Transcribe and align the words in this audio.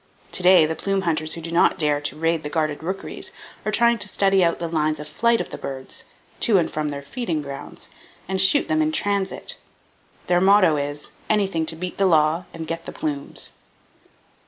To 0.31 0.41
day, 0.41 0.65
the 0.65 0.73
plume 0.75 1.01
hunters 1.03 1.35
who 1.35 1.41
do 1.41 1.51
not 1.51 1.77
dare 1.77 2.01
to 2.01 2.17
raid 2.17 2.41
the 2.41 2.49
guarded 2.49 2.81
rookeries 2.81 3.31
are 3.63 3.71
trying 3.71 3.99
to 3.99 4.07
study 4.09 4.43
out 4.43 4.57
the 4.57 4.67
lines 4.67 4.99
of 4.99 5.07
flight 5.07 5.39
of 5.39 5.51
the 5.51 5.59
birds, 5.59 6.05
to 6.39 6.57
and 6.57 6.71
from 6.71 6.89
their 6.89 7.03
feeding 7.03 7.43
grounds, 7.43 7.87
and 8.27 8.41
shoot 8.41 8.67
them 8.67 8.81
in 8.81 8.91
transit. 8.91 9.57
Their 10.25 10.41
motto 10.41 10.75
is—"Anything 10.75 11.67
to 11.67 11.75
beat 11.75 11.97
the 11.99 12.07
law, 12.07 12.45
and 12.51 12.65
get 12.65 12.87
the 12.87 12.91
plumes." 12.91 13.51